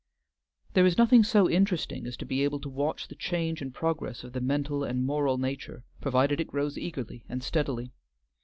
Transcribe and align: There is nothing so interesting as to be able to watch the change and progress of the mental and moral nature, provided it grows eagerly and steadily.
There 0.73 0.87
is 0.87 0.97
nothing 0.97 1.23
so 1.23 1.47
interesting 1.47 2.07
as 2.07 2.17
to 2.17 2.25
be 2.25 2.43
able 2.43 2.59
to 2.61 2.69
watch 2.69 3.07
the 3.07 3.13
change 3.13 3.61
and 3.61 3.71
progress 3.71 4.23
of 4.23 4.33
the 4.33 4.41
mental 4.41 4.83
and 4.83 5.05
moral 5.05 5.37
nature, 5.37 5.83
provided 6.01 6.41
it 6.41 6.47
grows 6.47 6.75
eagerly 6.75 7.23
and 7.29 7.43
steadily. 7.43 7.91